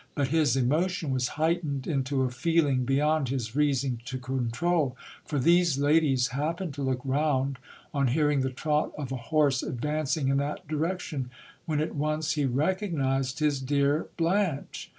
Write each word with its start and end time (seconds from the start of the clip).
But 0.15 0.29
his 0.29 0.57
emotion 0.57 1.11
was 1.13 1.27
heightened 1.37 1.85
into 1.85 2.23
a 2.23 2.31
feeling 2.31 2.85
beyond 2.85 3.29
his 3.29 3.55
reason 3.55 3.99
to 4.05 4.17
control, 4.17 4.97
for 5.25 5.37
these 5.37 5.77
ladies 5.77 6.29
happened 6.29 6.73
to 6.73 6.81
look 6.81 7.01
round 7.05 7.59
on 7.93 8.07
hearing 8.07 8.41
the 8.41 8.49
trot 8.49 8.91
of 8.97 9.11
a 9.11 9.15
horse 9.29 9.61
advancing 9.61 10.29
in 10.29 10.37
that 10.37 10.67
di 10.67 10.73
rection; 10.73 11.25
when 11.67 11.79
at 11.79 11.93
once 11.93 12.31
he 12.31 12.45
recognized 12.45 13.37
his 13.37 13.61
dear 13.61 14.07
Blanche. 14.17 14.89